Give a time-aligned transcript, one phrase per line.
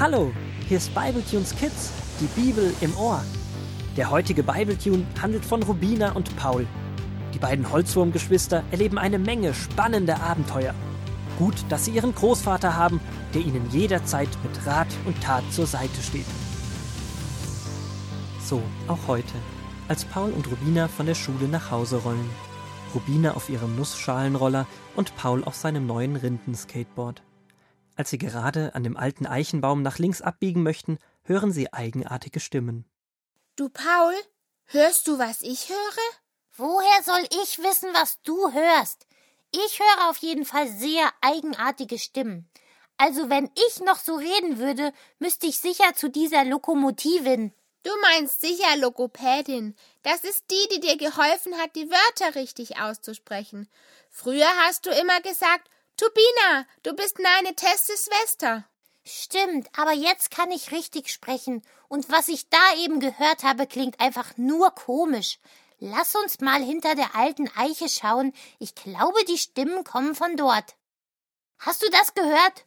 [0.00, 0.32] Hallo,
[0.66, 1.92] hier ist Bibletunes Kids,
[2.22, 3.22] die Bibel im Ohr.
[3.98, 6.66] Der heutige Bibletune handelt von Rubina und Paul.
[7.34, 10.74] Die beiden Holzwurmgeschwister erleben eine Menge spannender Abenteuer.
[11.38, 12.98] Gut, dass sie ihren Großvater haben,
[13.34, 16.24] der ihnen jederzeit mit Rat und Tat zur Seite steht.
[18.42, 19.34] So, auch heute,
[19.86, 22.30] als Paul und Rubina von der Schule nach Hause rollen.
[22.94, 27.20] Rubina auf ihrem Nussschalenroller und Paul auf seinem neuen Rindenskateboard.
[28.00, 32.86] Als sie gerade an dem alten Eichenbaum nach links abbiegen möchten, hören sie eigenartige Stimmen.
[33.56, 34.14] Du, Paul,
[34.64, 36.56] hörst du, was ich höre?
[36.56, 39.06] Woher soll ich wissen, was du hörst?
[39.50, 42.48] Ich höre auf jeden Fall sehr eigenartige Stimmen.
[42.96, 47.52] Also wenn ich noch so reden würde, müsste ich sicher zu dieser Lokomotivin.
[47.82, 49.76] Du meinst sicher Lokopädin.
[50.04, 53.68] Das ist die, die dir geholfen hat, die Wörter richtig auszusprechen.
[54.08, 55.68] Früher hast du immer gesagt,
[56.00, 58.64] Tubina, du bist meine Teste Schwester.
[59.04, 61.62] Stimmt, aber jetzt kann ich richtig sprechen.
[61.88, 65.38] Und was ich da eben gehört habe, klingt einfach nur komisch.
[65.78, 68.32] Lass uns mal hinter der alten Eiche schauen.
[68.58, 70.74] Ich glaube, die Stimmen kommen von dort.
[71.58, 72.64] Hast du das gehört?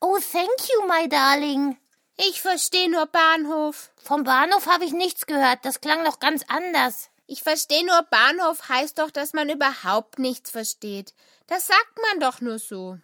[0.00, 1.76] Oh, thank you, my darling.
[2.16, 3.90] Ich verstehe nur Bahnhof.
[3.96, 5.64] Vom Bahnhof habe ich nichts gehört.
[5.64, 7.10] Das klang doch ganz anders.
[7.26, 11.12] Ich verstehe nur Bahnhof heißt doch, dass man überhaupt nichts versteht.
[11.48, 12.98] Das sagt man doch nur so.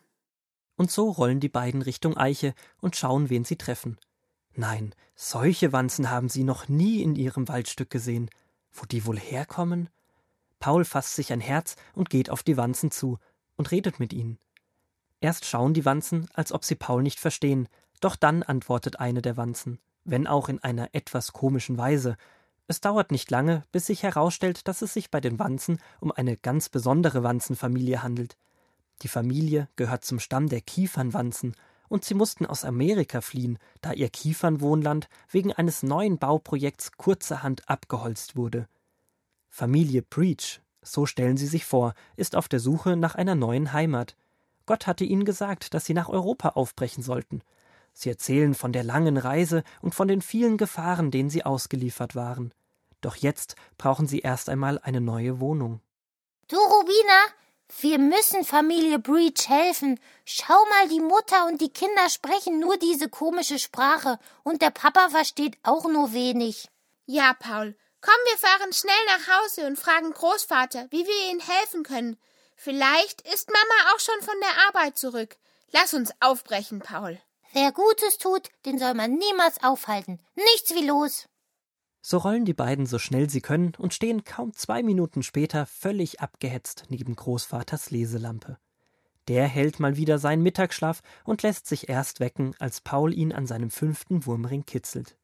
[0.77, 3.99] Und so rollen die beiden Richtung Eiche und schauen, wen sie treffen.
[4.55, 8.31] Nein, solche Wanzen haben sie noch nie in ihrem Waldstück gesehen.
[8.71, 9.91] Wo die wohl herkommen?
[10.59, 13.19] Paul fasst sich ein Herz und geht auf die Wanzen zu
[13.57, 14.39] und redet mit ihnen.
[15.21, 17.69] Erst schauen die Wanzen, als ob sie Paul nicht verstehen,
[18.01, 22.17] doch dann antwortet eine der Wanzen, wenn auch in einer etwas komischen Weise.
[22.69, 26.37] Es dauert nicht lange, bis sich herausstellt, dass es sich bei den Wanzen um eine
[26.37, 28.37] ganz besondere Wanzenfamilie handelt.
[29.03, 31.55] Die Familie gehört zum Stamm der Kiefernwanzen,
[31.89, 38.35] und sie mussten aus Amerika fliehen, da ihr Kiefernwohnland wegen eines neuen Bauprojekts kurzerhand abgeholzt
[38.35, 38.67] wurde.
[39.51, 44.17] Familie Preach, so stellen sie sich vor, ist auf der Suche nach einer neuen Heimat.
[44.65, 47.43] Gott hatte ihnen gesagt, dass sie nach Europa aufbrechen sollten.
[47.93, 52.55] Sie erzählen von der langen Reise und von den vielen Gefahren, denen sie ausgeliefert waren.
[53.03, 55.81] Doch jetzt brauchen sie erst einmal eine neue Wohnung.
[56.49, 57.21] Du, Rubina,
[57.81, 60.01] wir müssen Familie Breach helfen.
[60.25, 65.11] Schau mal, die Mutter und die Kinder sprechen nur diese komische Sprache und der Papa
[65.11, 66.69] versteht auch nur wenig.
[67.07, 71.83] Ja, Paul, komm, wir fahren schnell nach Hause und fragen Großvater, wie wir ihnen helfen
[71.83, 72.19] können.
[72.57, 75.37] Vielleicht ist Mama auch schon von der Arbeit zurück.
[75.73, 77.21] Lass uns aufbrechen, Paul.
[77.53, 80.21] Wer Gutes tut, den soll man niemals aufhalten.
[80.37, 81.27] Nichts wie los.
[82.05, 86.21] So rollen die beiden so schnell sie können und stehen kaum zwei Minuten später völlig
[86.21, 88.59] abgehetzt neben Großvaters Leselampe.
[89.29, 93.47] Der hält mal wieder seinen Mittagsschlaf und lässt sich erst wecken, als Paul ihn an
[93.47, 95.17] seinem fünften Wurmring kitzelt.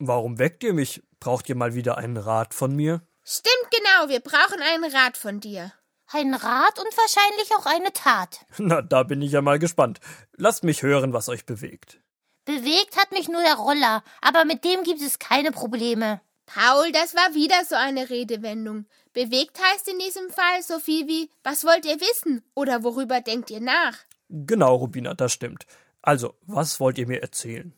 [0.00, 1.04] Warum weckt ihr mich?
[1.20, 3.02] Braucht ihr mal wieder einen Rat von mir?
[3.22, 5.72] Stimmt genau, wir brauchen einen Rat von dir.
[6.12, 8.44] Ein Rat und wahrscheinlich auch eine Tat.
[8.58, 10.00] Na, da bin ich ja mal gespannt.
[10.36, 12.00] Lasst mich hören, was euch bewegt.
[12.50, 16.20] Bewegt hat mich nur der Roller, aber mit dem gibt es keine Probleme.
[16.46, 18.86] Paul, das war wieder so eine Redewendung.
[19.12, 23.50] Bewegt heißt in diesem Fall so viel wie Was wollt ihr wissen oder worüber denkt
[23.50, 23.96] ihr nach?
[24.28, 25.64] Genau, Rubina, das stimmt.
[26.02, 27.72] Also, was wollt ihr mir erzählen?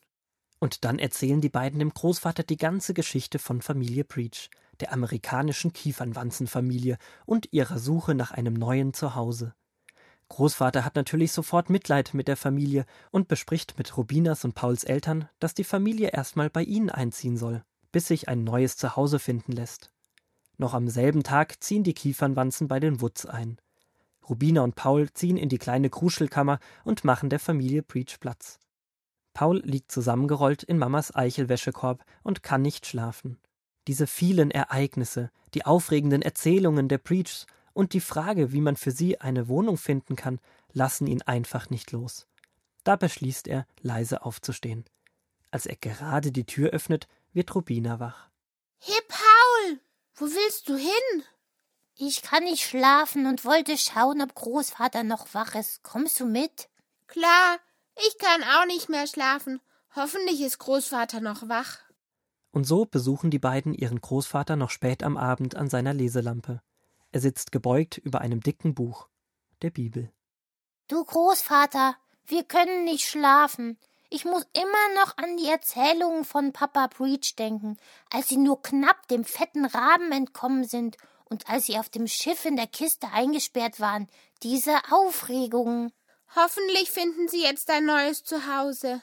[0.59, 4.49] Und dann erzählen die beiden dem Großvater die ganze Geschichte von Familie Preach
[4.81, 6.97] der amerikanischen Kiefernwanzenfamilie
[7.27, 9.55] und ihrer Suche nach einem neuen Zuhause.
[10.33, 15.29] Großvater hat natürlich sofort Mitleid mit der Familie und bespricht mit Rubinas und Pauls Eltern,
[15.41, 17.63] dass die Familie erstmal bei ihnen einziehen soll,
[17.93, 19.93] bis sich ein neues Zuhause finden lässt.
[20.57, 23.59] Noch am selben Tag ziehen die Kiefernwanzen bei den Woods ein.
[24.27, 28.59] Rubina und Paul ziehen in die kleine Kruschelkammer und machen der Familie Preach Platz.
[29.35, 33.39] Paul liegt zusammengerollt in Mamas Eichelwäschekorb und kann nicht schlafen.
[33.87, 39.21] Diese vielen Ereignisse, die aufregenden Erzählungen der Preachs und die Frage, wie man für sie
[39.21, 40.41] eine Wohnung finden kann,
[40.73, 42.27] lassen ihn einfach nicht los.
[42.85, 44.85] Da beschließt er, leise aufzustehen.
[45.51, 48.29] Als er gerade die Tür öffnet, wird Rubina wach.
[48.79, 49.81] Hey Paul,
[50.17, 51.23] wo willst du hin?
[51.97, 55.83] Ich kann nicht schlafen und wollte schauen, ob Großvater noch wach ist.
[55.83, 56.69] Kommst du mit?
[57.07, 57.59] Klar,
[57.97, 59.61] ich kann auch nicht mehr schlafen.
[59.95, 61.79] Hoffentlich ist Großvater noch wach.
[62.51, 66.63] Und so besuchen die beiden ihren Großvater noch spät am Abend an seiner Leselampe.
[67.13, 69.09] Er sitzt gebeugt über einem dicken Buch,
[69.61, 70.11] der Bibel.
[70.89, 73.79] Du Großvater, wir können nicht schlafen.
[74.09, 77.77] Ich muss immer noch an die Erzählungen von Papa Breach denken,
[78.11, 82.45] als sie nur knapp dem fetten Raben entkommen sind und als sie auf dem Schiff
[82.45, 84.09] in der Kiste eingesperrt waren.
[84.43, 85.93] Diese Aufregungen.
[86.35, 89.03] Hoffentlich finden sie jetzt ein neues Zuhause.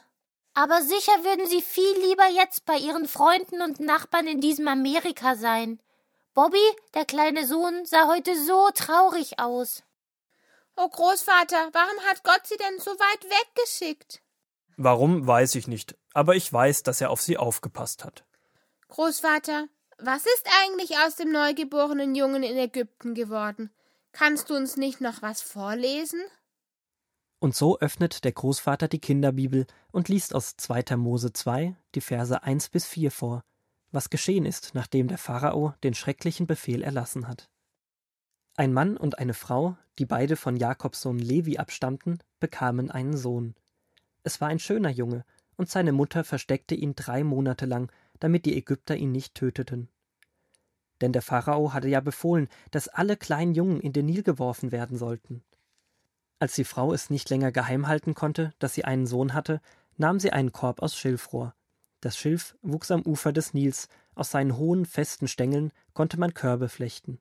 [0.53, 5.35] Aber sicher würden sie viel lieber jetzt bei ihren Freunden und Nachbarn in diesem Amerika
[5.35, 5.79] sein.
[6.33, 9.83] Bobby, der kleine Sohn, sah heute so traurig aus.
[10.75, 14.21] Oh Großvater, warum hat Gott sie denn so weit weggeschickt?
[14.77, 18.23] Warum, weiß ich nicht, aber ich weiß, dass er auf sie aufgepasst hat.
[18.87, 19.67] Großvater,
[19.97, 23.71] was ist eigentlich aus dem neugeborenen Jungen in Ägypten geworden?
[24.13, 26.21] Kannst du uns nicht noch was vorlesen?
[27.39, 30.95] Und so öffnet der Großvater die Kinderbibel und liest aus 2.
[30.95, 33.43] Mose 2 die Verse 1 bis 4 vor,
[33.91, 37.49] was geschehen ist, nachdem der Pharao den schrecklichen Befehl erlassen hat.
[38.55, 43.55] Ein Mann und eine Frau, die beide von Jakobs Sohn Levi abstammten, bekamen einen Sohn.
[44.23, 45.25] Es war ein schöner Junge,
[45.55, 49.89] und seine Mutter versteckte ihn drei Monate lang, damit die Ägypter ihn nicht töteten.
[51.01, 54.97] Denn der Pharao hatte ja befohlen, dass alle kleinen Jungen in den Nil geworfen werden
[54.97, 55.43] sollten.
[56.39, 59.61] Als die Frau es nicht länger geheim halten konnte, dass sie einen Sohn hatte,
[59.97, 61.53] nahm sie einen Korb aus Schilfrohr.
[62.01, 66.69] Das Schilf wuchs am Ufer des Nils, aus seinen hohen, festen Stängeln konnte man Körbe
[66.69, 67.19] flechten.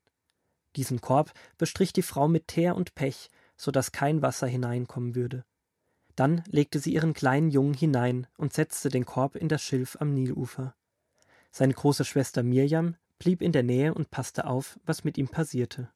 [0.77, 5.45] Diesen Korb bestrich die Frau mit Teer und Pech, so dass kein Wasser hineinkommen würde.
[6.15, 10.15] Dann legte sie ihren kleinen Jungen hinein und setzte den Korb in das Schilf am
[10.15, 10.75] Nilufer.
[11.51, 15.91] Seine große Schwester Mirjam blieb in der Nähe und passte auf, was mit ihm passierte.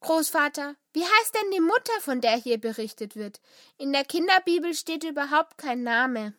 [0.00, 3.40] Großvater, wie heißt denn die Mutter, von der hier berichtet wird?
[3.78, 6.34] In der Kinderbibel steht überhaupt kein Name.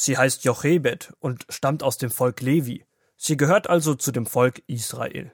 [0.00, 2.86] Sie heißt Jochebed und stammt aus dem Volk Levi.
[3.16, 5.32] Sie gehört also zu dem Volk Israel.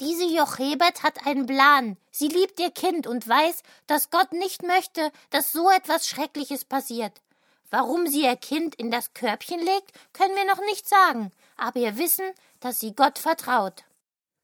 [0.00, 1.96] Diese Jochebed hat einen Plan.
[2.10, 7.22] Sie liebt ihr Kind und weiß, dass Gott nicht möchte, dass so etwas Schreckliches passiert.
[7.70, 11.96] Warum sie ihr Kind in das Körbchen legt, können wir noch nicht sagen, aber wir
[11.96, 12.26] wissen,
[12.60, 13.84] dass sie Gott vertraut.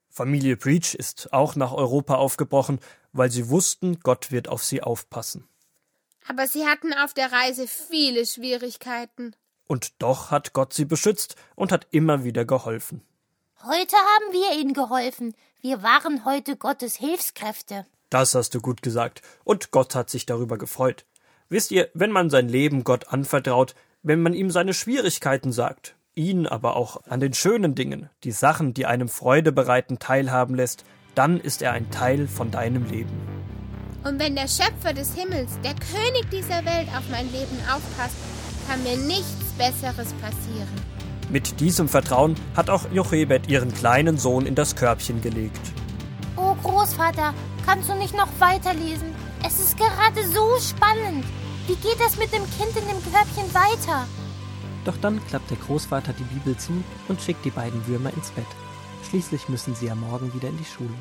[0.09, 2.81] Familie Breach ist auch nach Europa aufgebrochen,
[3.13, 5.47] weil sie wussten, Gott wird auf sie aufpassen.
[6.29, 9.35] Aber sie hatten auf der Reise viele Schwierigkeiten.
[9.67, 13.03] Und doch hat Gott sie beschützt und hat immer wieder geholfen.
[13.63, 15.35] Heute haben wir ihnen geholfen.
[15.61, 17.87] Wir waren heute Gottes Hilfskräfte.
[18.09, 19.23] Das hast du gut gesagt.
[19.45, 21.05] Und Gott hat sich darüber gefreut.
[21.49, 26.47] Wisst ihr, wenn man sein Leben Gott anvertraut, wenn man ihm seine Schwierigkeiten sagt, ihn
[26.47, 30.85] aber auch an den schönen Dingen, die Sachen, die einem Freude bereiten, teilhaben lässt,
[31.15, 33.40] dann ist er ein Teil von deinem Leben.
[34.03, 38.17] Und wenn der Schöpfer des Himmels, der König dieser Welt auf mein Leben aufpasst,
[38.67, 40.69] kann mir nichts Besseres passieren.
[41.29, 45.61] Mit diesem Vertrauen hat auch Jochebed ihren kleinen Sohn in das Körbchen gelegt.
[46.37, 47.35] Oh Großvater,
[47.67, 49.15] kannst du nicht noch weiterlesen?
[49.47, 51.25] Es ist gerade so spannend.
[51.67, 54.07] Wie geht es mit dem Kind in dem Körbchen weiter?
[54.85, 56.73] Doch dann klappt der Großvater die Bibel zu
[57.09, 58.47] und schickt die beiden Würmer ins Bett.
[59.09, 60.95] Schließlich müssen sie ja morgen wieder in die Schule.